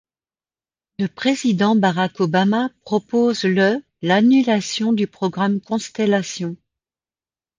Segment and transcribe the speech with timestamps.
[0.97, 6.57] Le président Barack Obama propose le l’annulation du programme Constellation.